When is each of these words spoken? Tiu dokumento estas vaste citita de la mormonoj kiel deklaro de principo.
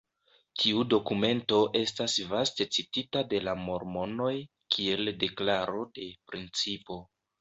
Tiu 0.61 0.79
dokumento 0.93 1.59
estas 1.81 2.15
vaste 2.31 2.67
citita 2.77 3.23
de 3.35 3.41
la 3.49 3.55
mormonoj 3.67 4.33
kiel 4.77 5.13
deklaro 5.25 5.85
de 5.99 6.09
principo. 6.33 6.99